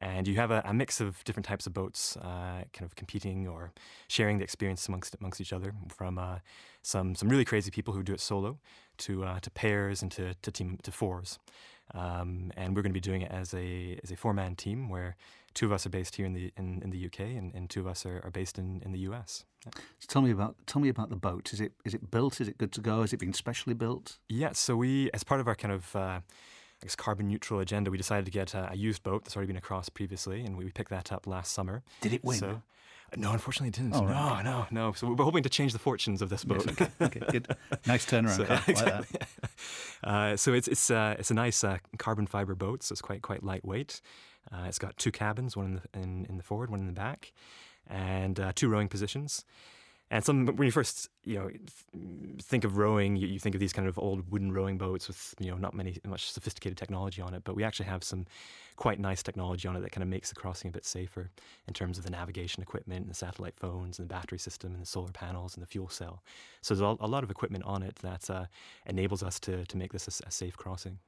[0.03, 3.47] And you have a, a mix of different types of boats uh, kind of competing
[3.47, 3.73] or
[4.09, 6.38] sharing the experience amongst, amongst each other, from uh,
[6.83, 8.59] some, some really crazy people who do it solo
[8.99, 11.38] to, uh, to pairs and to, to, team, to fours.
[11.95, 14.88] Um, and we're going to be doing it as a, as a four man team
[14.88, 15.17] where
[15.55, 17.81] two of us are based here in the, in, in the UK and, and two
[17.81, 19.45] of us are, are based in, in the US.
[19.65, 21.53] So tell me about tell me about the boat.
[21.53, 22.41] Is it is it built?
[22.41, 23.03] Is it good to go?
[23.03, 24.19] Has it been specially built?
[24.29, 24.53] Yeah.
[24.55, 26.21] So we, as part of our kind of uh,
[26.83, 29.47] I guess carbon neutral agenda, we decided to get a, a, used boat that's already
[29.47, 31.83] been across previously, and we, picked that up last summer.
[32.01, 32.38] Did it win?
[32.38, 32.62] So,
[33.16, 33.95] no, unfortunately, it didn't.
[33.95, 34.42] Oh, no, right.
[34.42, 34.92] no, no.
[34.92, 36.64] So we're hoping to change the fortunes of this boat.
[36.66, 37.57] Yes, okay, okay, good.
[37.87, 38.37] Nice turnaround.
[38.37, 39.21] So, like exactly.
[40.05, 42.83] uh, so it's it's uh, it's a nice uh, carbon fiber boat.
[42.83, 44.01] So it's quite quite lightweight.
[44.51, 46.92] Uh, it's got two cabins, one in the in, in the forward, one in the
[46.92, 47.33] back,
[47.87, 49.45] and uh, two rowing positions.
[50.12, 51.51] And some when you first you know
[52.42, 55.35] think of rowing, you, you, think of these kind of old wooden rowing boats with
[55.40, 57.44] you know not many much sophisticated technology on it.
[57.44, 58.27] But we actually have some
[58.77, 61.31] quite nice technology on it that kind of makes the crossing a bit safer
[61.66, 64.83] in terms of the navigation equipment, and the satellite phones, and the battery system, and
[64.83, 66.22] the solar panels, and the fuel cell.
[66.61, 68.44] So there's a, lot of equipment on it that uh,
[68.85, 70.98] enables us to to make this a, a safe crossing.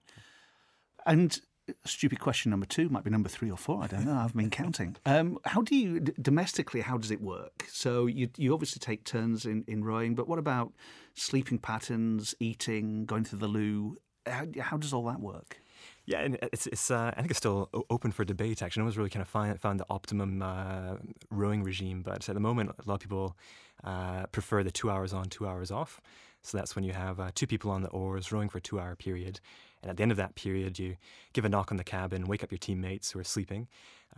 [1.05, 1.39] And
[1.85, 3.83] stupid question number two might be number three or four.
[3.83, 4.15] I don't know.
[4.15, 4.97] I've been counting.
[5.07, 6.81] Um, how do you d- domestically?
[6.81, 7.67] How does it work?
[7.69, 10.73] So you you obviously take turns in, in rowing, but what about
[11.15, 13.97] sleeping patterns, eating, going to the loo?
[14.27, 15.59] How, how does all that work?
[16.07, 18.63] Yeah, and it's, it's uh, I think it's still open for debate.
[18.63, 20.97] Actually, no one's really kind of find, found the optimum uh,
[21.31, 23.37] rowing regime, but at the moment, a lot of people
[23.85, 26.01] uh, prefer the two hours on, two hours off.
[26.45, 28.97] So that's when you have uh, two people on the oars rowing for a two-hour
[28.97, 29.41] period,
[29.85, 30.97] and at the end of that period, you
[31.35, 33.69] give a knock on the cabin, wake up your teammates who are sleeping.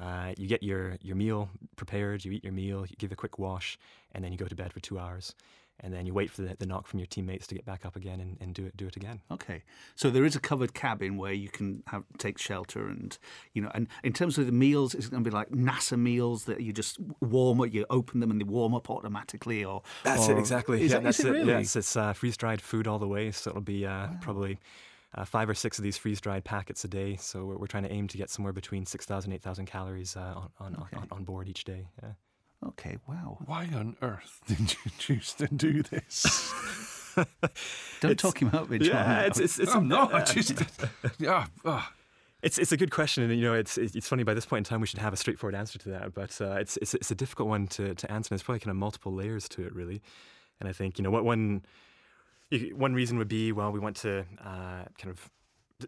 [0.00, 3.36] Uh, you get your, your meal prepared, you eat your meal, you give a quick
[3.36, 3.76] wash,
[4.12, 5.34] and then you go to bed for two hours.
[5.80, 7.96] And then you wait for the, the knock from your teammates to get back up
[7.96, 9.20] again and, and do it do it again.
[9.30, 9.62] Okay,
[9.94, 13.18] so there is a covered cabin where you can have take shelter, and
[13.52, 16.44] you know, and in terms of the meals, it's going to be like NASA meals
[16.44, 20.30] that you just warm up, you open them and they warm up automatically, or that's
[20.30, 20.82] or, it exactly.
[20.82, 21.32] Is yeah, it, that's is it it.
[21.32, 21.52] really?
[21.52, 24.16] Yes, it's uh, freeze dried food all the way, so it'll be uh, wow.
[24.22, 24.58] probably
[25.16, 27.16] uh, five or six of these freeze dried packets a day.
[27.16, 30.50] So we're, we're, trying to aim to get somewhere between 6,000, 8,000 calories uh, on,
[30.60, 30.96] on, okay.
[30.96, 31.88] on, on, board each day.
[32.02, 32.10] Yeah.
[32.68, 33.38] Okay, wow.
[33.46, 36.52] Why on earth did you choose to do this?
[38.00, 38.80] Don't it's, talk him out, John.
[38.80, 40.62] Yeah, it's, it's, it's oh, no, just,
[41.18, 41.46] yeah.
[41.64, 41.86] Oh.
[42.42, 44.22] It's it's a good question, and you know it's it's funny.
[44.22, 46.56] By this point in time, we should have a straightforward answer to that, but uh,
[46.60, 48.28] it's it's it's a difficult one to to answer.
[48.28, 50.02] And there's probably kind of multiple layers to it, really.
[50.60, 51.62] And I think you know what one
[52.74, 55.30] one reason would be well, we want to uh, kind of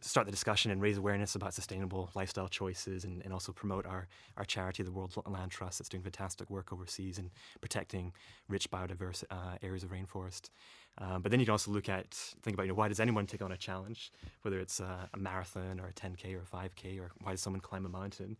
[0.03, 4.07] start the discussion and raise awareness about sustainable lifestyle choices and, and also promote our,
[4.37, 8.13] our charity, the World Land Trust, that's doing fantastic work overseas and protecting
[8.49, 10.51] rich biodiverse uh, areas of rainforest.
[10.99, 13.27] Um, but then you can also look at, think about, you know, why does anyone
[13.27, 17.01] take on a challenge, whether it's uh, a marathon or a 10K or a 5K,
[17.01, 18.37] or why does someone climb a mountain?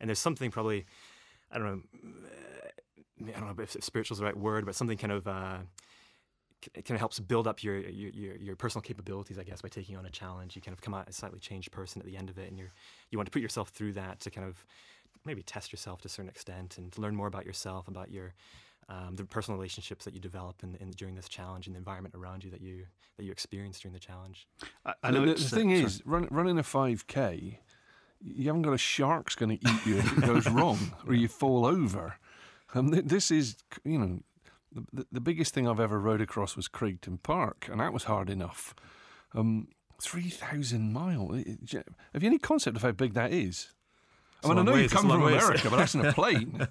[0.00, 0.84] And there's something probably,
[1.50, 1.82] I don't know,
[3.28, 5.58] I don't know if spiritual is the right word, but something kind of uh,
[6.74, 9.96] it kind of helps build up your, your your personal capabilities, I guess, by taking
[9.96, 10.56] on a challenge.
[10.56, 12.58] You kind of come out a slightly changed person at the end of it, and
[12.58, 12.72] you're
[13.10, 14.64] you want to put yourself through that to kind of
[15.24, 18.34] maybe test yourself to a certain extent and to learn more about yourself, about your
[18.88, 22.14] um, the personal relationships that you develop in, in, during this challenge and the environment
[22.14, 24.48] around you that you that you experience during the challenge.
[24.84, 25.82] I, I know the, the thing sorry.
[25.82, 27.58] is, run, running a 5K,
[28.20, 31.28] you haven't got a shark's going to eat you if it goes wrong or you
[31.28, 32.16] fall over.
[32.74, 34.20] Um, this is, you know,
[34.92, 38.30] the, the biggest thing I've ever rode across was Craigtoun Park, and that was hard
[38.30, 38.74] enough.
[39.34, 39.68] Um,
[40.02, 41.32] 3,000 mile.
[41.34, 43.68] It- it- Have you any concept of how big that is?
[44.42, 45.42] I mean, I know ways, you've it's come from ways.
[45.42, 46.66] America, but that's in a plane.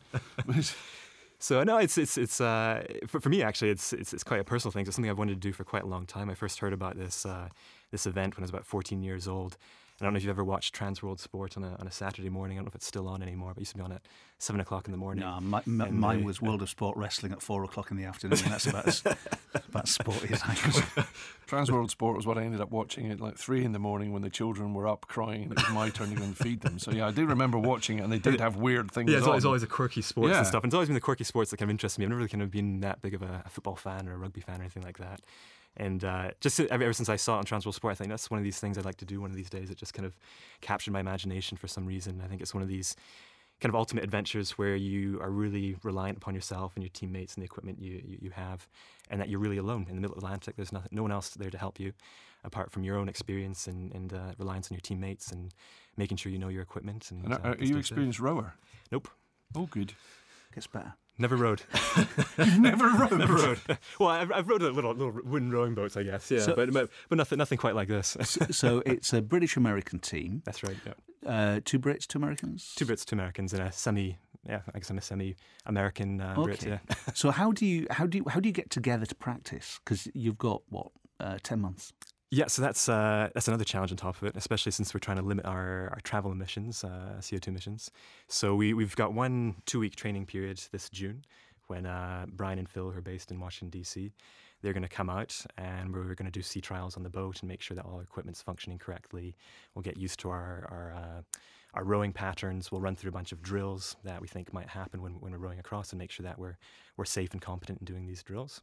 [1.42, 4.44] So no, it's it's it's uh, for, for me actually it's, it's it's quite a
[4.44, 4.86] personal thing.
[4.86, 6.30] It's something I've wanted to do for quite a long time.
[6.30, 7.48] I first heard about this uh,
[7.92, 9.56] this event when I was about 14 years old.
[10.00, 11.92] And I don't know if you've ever watched Trans World Sport on a, on a
[11.92, 12.58] Saturday morning.
[12.58, 14.02] I don't know if it's still on anymore, but it used to be on at
[14.38, 15.24] seven o'clock in the morning.
[15.24, 17.92] No, my, m- And mine they- was uh, World of Sport Wrestling at four o'clock
[17.92, 18.40] in the afternoon.
[18.48, 19.04] That's about as
[19.68, 20.54] about sporty as I
[20.96, 21.04] go.
[21.48, 24.22] Transworld Sport was what I ended up watching at like three in the morning when
[24.22, 26.80] the children were up crying and it was my turn to go and feed them.
[26.80, 29.12] So yeah, I do remember watching it, and they did have weird things.
[29.12, 30.38] Yeah, it's always, always a quirky sports Yeah.
[30.40, 30.64] and stuff.
[30.64, 32.06] And it's always been the quirky sports that kind of interest me.
[32.06, 34.18] I've never really kind of been that big of a, a football fan or a
[34.18, 35.22] rugby fan or anything like that.
[35.80, 38.30] And uh, just ever, ever since I saw it on Transworld Sport, I think that's
[38.30, 39.70] one of these things I'd like to do one of these days.
[39.70, 40.13] It just kind of
[40.62, 42.22] captured my imagination for some reason.
[42.24, 42.96] I think it's one of these
[43.62, 47.42] kind of ultimate adventures where you are really reliant upon yourself and your teammates and
[47.42, 48.68] the equipment you, you, you have,
[49.10, 50.56] and that you're really alone in the middle of the Atlantic.
[50.56, 51.94] There's nothing, no one else there to help you
[52.44, 55.54] apart from your own experience and, and uh, reliance on your teammates and
[55.98, 57.12] making sure you know your equipment.
[57.12, 58.54] And, And uh, are, are you experienced rower?
[58.92, 59.10] Nope.
[59.56, 59.94] Oh, good.
[60.54, 60.94] Gets better.
[61.20, 61.62] Never rowed.
[62.38, 63.20] You've never rowed.
[63.20, 63.60] Never rowed.
[64.00, 66.32] well, I've, I've rowed a little, little wooden rowing boats, I guess.
[66.32, 68.16] Yeah, So- but, but nothing nothing quite like this.
[68.24, 70.42] So, so it's a British American team.
[70.46, 70.78] That's right.
[70.86, 70.94] Yeah.
[71.30, 72.74] Uh, two Brits, two Americans.
[72.76, 74.18] Two Brits, two Americans, and a semi.
[74.48, 76.64] Yeah, I guess I'm a semi-American uh, Brit.
[76.64, 76.80] Okay.
[76.90, 76.96] Yeah.
[77.14, 79.80] So how do you how do you, how do you get together to practice?
[79.84, 80.88] Because you've got what
[81.20, 81.92] uh, ten months.
[82.32, 85.18] Yeah, so that's uh, that's another challenge on top of it, especially since we're trying
[85.18, 87.89] to limit our, our travel emissions, uh, CO2 emissions.
[88.28, 91.26] So we, we've got one two week training period this June
[91.70, 94.12] when uh, Brian and Phil, who are based in Washington, D.C.,
[94.62, 97.42] they're going to come out and we're going to do sea trials on the boat
[97.42, 99.36] and make sure that all our equipment's functioning correctly.
[99.74, 101.22] We'll get used to our, our, uh,
[101.76, 102.72] our rowing patterns.
[102.72, 105.38] We'll run through a bunch of drills that we think might happen when, when we're
[105.38, 106.58] rowing across and make sure that we're,
[106.98, 108.62] we're safe and competent in doing these drills.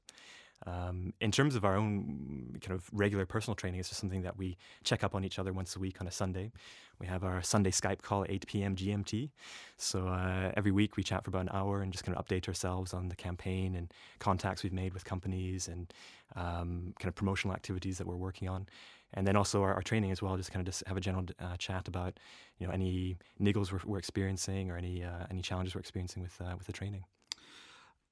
[0.64, 4.36] Um, in terms of our own kind of regular personal training, it's just something that
[4.36, 6.50] we check up on each other once a week on a Sunday.
[6.98, 8.74] We have our Sunday Skype call at 8 p.m.
[8.74, 9.30] GMT.
[9.76, 12.48] So uh, every week we chat for about an hour and just kind of update
[12.48, 15.92] ourselves on the campaign and contacts we've made with companies and
[16.36, 18.66] um, kind of promotional activities that we're working on.
[19.14, 21.26] And then also our, our training as well, just kind of just have a general
[21.38, 22.18] uh, chat about
[22.58, 26.38] you know any niggles we're, we're experiencing or any uh, any challenges we're experiencing with
[26.40, 27.04] uh, with the training.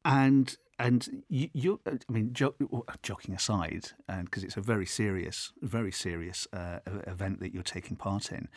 [0.05, 2.55] And and you, you I mean, jo-
[3.03, 7.97] joking aside, and because it's a very serious, very serious uh, event that you're taking
[7.97, 8.49] part in.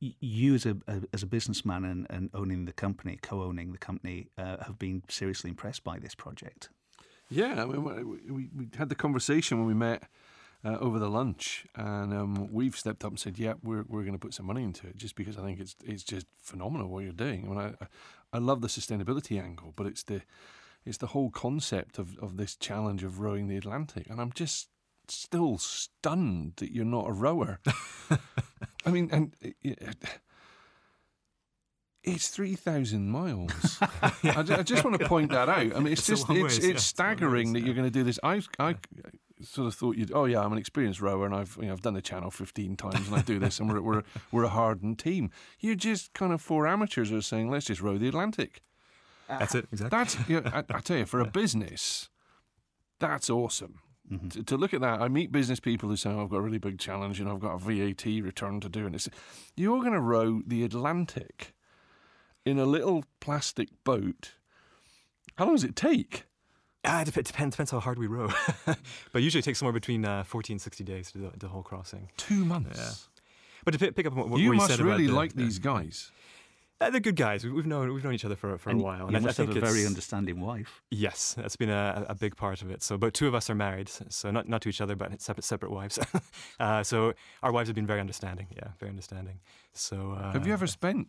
[0.00, 0.76] You, as a,
[1.12, 5.48] as a businessman and, and owning the company, co-owning the company, uh, have been seriously
[5.48, 6.68] impressed by this project.
[7.30, 7.84] Yeah, I mean,
[8.28, 10.02] we, we had the conversation when we met
[10.64, 14.12] uh, over the lunch, and um, we've stepped up and said, "Yeah, we're we're going
[14.12, 17.02] to put some money into it," just because I think it's it's just phenomenal what
[17.04, 17.44] you're doing.
[17.44, 17.86] I mean, I
[18.32, 20.22] I love the sustainability angle, but it's the
[20.84, 24.68] it's the whole concept of, of this challenge of rowing the Atlantic, and I'm just
[25.08, 27.60] still stunned that you're not a rower.
[28.86, 29.96] I mean, and it- it-
[32.02, 33.78] it's three thousand miles.
[34.02, 35.76] I, I just want to point that out.
[35.76, 37.66] I mean, it's, It's just it's ways, it's yeah, staggering ways, that yeah.
[37.66, 38.18] you're going to do this.
[38.22, 38.76] I I
[39.42, 40.12] sort of thought you'd.
[40.12, 42.76] Oh yeah, I'm an experienced rower, and I've you know I've done the channel 15
[42.76, 45.30] times, and I do this, and we're we're we're a hardened team.
[45.58, 48.62] You're just kind of four amateurs who are saying, let's just row the Atlantic.
[49.28, 49.38] Ah.
[49.38, 49.98] That's it, exactly.
[49.98, 52.08] That's you know, I, I tell you, for a business,
[52.98, 53.80] that's awesome.
[54.10, 54.28] Mm-hmm.
[54.28, 56.42] To, to look at that, I meet business people who say, oh, "I've got a
[56.42, 59.08] really big challenge, and I've got a VAT return to do," and it's
[59.56, 61.54] you're going to row the Atlantic
[62.44, 64.32] in a little plastic boat.
[65.36, 66.24] How long does it take?
[66.84, 68.28] Ah, it depends depends how hard we row,
[69.12, 71.48] but usually it takes somewhere between uh, 40 and 60 days to do the, the
[71.48, 72.08] whole crossing.
[72.16, 72.78] Two months.
[72.78, 72.92] Yeah.
[73.64, 75.12] But to pick, pick up on what, what You you must said about really the-
[75.12, 76.10] like the- these guys.
[76.82, 77.44] Uh, they're good guys.
[77.44, 79.38] We- We've known we've known each other for for And a while, you I- must
[79.38, 80.80] I, have think a very understanding wife.
[80.90, 82.82] Yes, that's been a, a big part of it.
[82.82, 85.44] So, about two of us are married, so not not to each other, but separate
[85.44, 85.98] separate wives.
[86.60, 87.12] uh, so
[87.42, 88.46] our wives have been very understanding.
[88.56, 89.40] Yeah, very understanding.
[89.74, 91.08] So, uh, Have you ever spent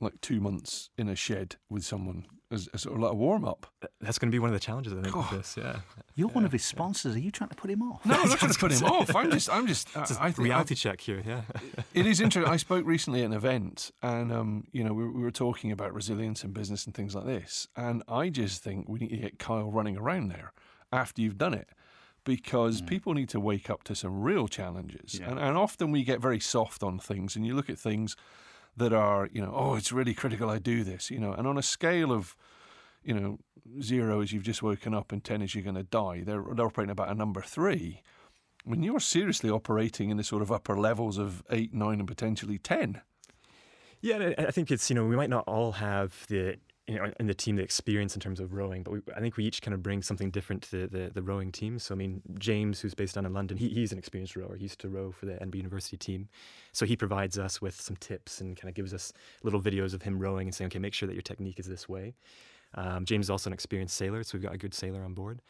[0.00, 3.44] like two months in a shed with someone as, as sort of like a warm
[3.44, 3.66] up?
[4.00, 5.30] That's going to be one of the challenges I think God.
[5.30, 5.56] with this.
[5.56, 5.80] Yeah,
[6.14, 7.14] You're one of his sponsors.
[7.14, 8.04] Are you trying to put him off?
[8.06, 9.14] No, I'm not trying to put him off.
[9.14, 9.88] I'm just, I'm just.
[9.96, 11.22] it's a I, I think reality check here.
[11.26, 11.42] Yeah,
[11.94, 12.52] it is interesting.
[12.52, 15.92] I spoke recently at an event, and um, you know, we, we were talking about
[15.92, 17.68] resilience in business and things like this.
[17.76, 20.52] And I just think we need to get Kyle running around there
[20.92, 21.68] after you've done it,
[22.24, 25.18] because people need to wake up to some real challenges.
[25.18, 25.30] Yeah.
[25.30, 28.16] And, and often we get very soft on things, and you look at things
[28.76, 31.58] that are, you know, oh, it's really critical I do this, you know, and on
[31.58, 32.36] a scale of,
[33.02, 33.38] you know,
[33.80, 36.66] zero is you've just woken up and 10 is you're going to die, they're, they're
[36.66, 38.02] operating about a number three.
[38.64, 42.58] When you're seriously operating in the sort of upper levels of eight, nine, and potentially
[42.58, 43.02] 10.
[44.00, 46.56] Yeah, I think it's, you know, we might not all have the
[46.86, 49.38] you know, in the team the experience in terms of rowing, but we, I think
[49.38, 51.78] we each kind of bring something different to the, the, the, rowing team.
[51.78, 54.54] So, I mean, James, who's based down in London, he, he's an experienced rower.
[54.56, 56.28] He used to row for the Edinburgh University team.
[56.72, 60.02] So, he provides us with some tips and kind of gives us little videos of
[60.02, 62.14] him rowing and saying, okay, make sure that your technique is this way.
[62.74, 65.40] Um, James is also an experienced sailor, so we've got a good sailor on board.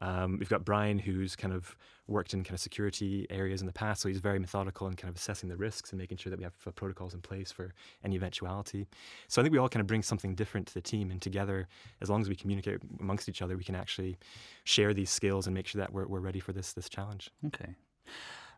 [0.00, 1.76] Um, we've got Brian, who's kind of
[2.06, 5.10] worked in kind of security areas in the past, so he's very methodical in kind
[5.10, 7.74] of assessing the risks and making sure that we have uh, protocols in place for
[8.04, 8.86] any eventuality.
[9.26, 11.68] So I think we all kind of bring something different to the team, and together,
[12.00, 14.16] as long as we communicate amongst each other, we can actually
[14.64, 17.30] share these skills and make sure that we're, we're ready for this this challenge.
[17.46, 17.74] Okay.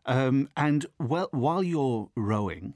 [0.05, 2.73] Um, and well, while you're rowing,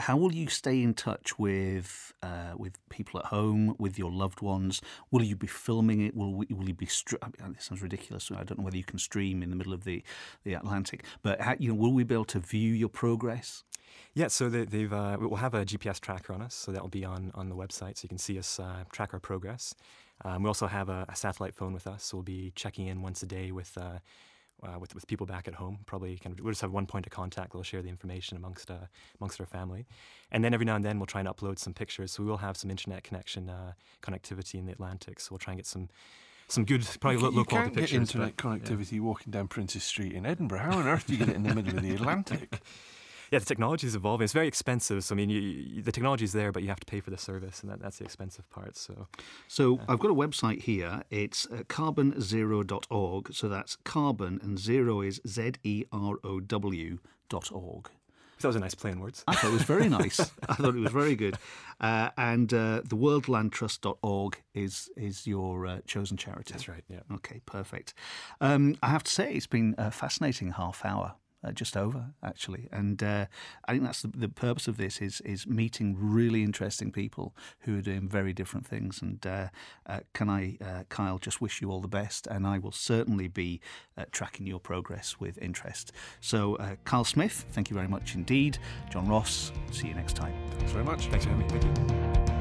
[0.00, 4.40] how will you stay in touch with uh, with people at home, with your loved
[4.40, 4.80] ones?
[5.10, 6.16] Will you be filming it?
[6.16, 6.86] Will will you be?
[6.86, 8.30] Str- I mean, this sounds ridiculous.
[8.30, 10.02] I don't know whether you can stream in the middle of the,
[10.44, 13.64] the Atlantic, but how, you know, will we be able to view your progress?
[14.14, 16.88] Yeah, so they, have uh, we'll have a GPS tracker on us, so that will
[16.88, 19.74] be on on the website, so you can see us uh, track our progress.
[20.24, 23.00] Um, we also have a, a, satellite phone with us, so we'll be checking in
[23.00, 24.00] once a day with uh,
[24.62, 25.78] uh, with with people back at home.
[25.86, 27.54] Probably kind of we'll just have one point of contact.
[27.54, 28.86] We'll share the information amongst uh,
[29.20, 29.86] amongst our family,
[30.30, 32.12] and then every now and then we'll try and upload some pictures.
[32.12, 35.20] So we will have some internet connection uh, connectivity in the Atlantic.
[35.20, 35.88] So we'll try and get some
[36.48, 37.92] some good, probably you, low, low quality pictures.
[37.92, 39.00] You can't get internet but, connectivity yeah.
[39.00, 40.60] walking down Princes Street in Edinburgh.
[40.60, 42.60] How on earth do you get it in the middle of the Atlantic?
[43.30, 44.24] Yeah, the technology is evolving.
[44.24, 45.04] It's very expensive.
[45.04, 47.10] So I mean, you, you, the technology is there, but you have to pay for
[47.10, 48.76] the service, and that, that's the expensive part.
[48.76, 49.06] So,
[49.46, 49.84] so yeah.
[49.88, 51.02] I've got a website here.
[51.10, 53.34] It's uh, carbonzerow.org.
[53.34, 57.88] So that's carbon, and zero is Z E R O W dot org.
[58.40, 59.22] That was a nice play on words.
[59.28, 60.18] I thought it was very nice.
[60.48, 61.36] I thought it was very good.
[61.78, 66.52] Uh, and uh, the worldlandtrust.org is is your uh, chosen charity.
[66.52, 66.82] That's right.
[66.88, 67.00] Yeah.
[67.16, 67.42] Okay.
[67.46, 67.94] Perfect.
[68.40, 71.14] Um, I have to say, it's been a fascinating half hour
[71.44, 73.26] uh, just over actually, and uh,
[73.66, 77.78] I think that's the, the, purpose of this is is meeting really interesting people who
[77.78, 79.02] are doing very different things.
[79.02, 79.48] And uh,
[79.86, 83.28] uh can I, uh, Kyle, just wish you all the best, and I will certainly
[83.28, 83.60] be
[83.96, 85.92] uh, tracking your progress with interest.
[86.20, 88.58] So, Kyle Smith, thank you very much indeed.
[88.90, 90.34] John Ross, see you next time.
[90.58, 91.06] Thanks very much.
[91.06, 92.39] Thanks for having me.